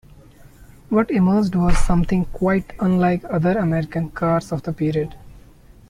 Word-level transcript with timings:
What 0.89 1.11
emerged 1.11 1.53
was 1.53 1.77
something 1.77 2.25
quite 2.25 2.73
unlike 2.79 3.23
other 3.29 3.59
American 3.59 4.09
cars 4.09 4.51
of 4.51 4.63
the 4.63 4.73
period. 4.73 5.13